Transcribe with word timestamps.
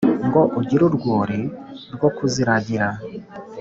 ngo 0.27 0.41
ugire 0.59 0.83
urwuri 0.89 1.39
rwo 1.95 2.09
kuziragira 2.17 2.87